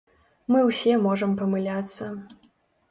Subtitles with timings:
[0.53, 2.11] Мы ўсе можам памыляцца.